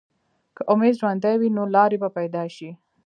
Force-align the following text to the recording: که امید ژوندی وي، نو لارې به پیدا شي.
که 0.55 0.61
امید 0.73 0.93
ژوندی 0.99 1.35
وي، 1.39 1.49
نو 1.57 1.63
لارې 1.75 1.97
به 2.01 2.09
پیدا 2.17 2.43
شي. 2.55 2.69